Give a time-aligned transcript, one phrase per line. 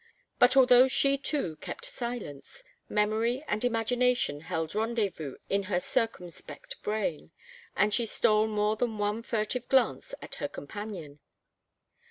[0.39, 7.29] But although she too kept silence, memory and imagination held rendezvous in her circumspect brain,
[7.75, 11.19] and she stole more than one furtive glance at her companion.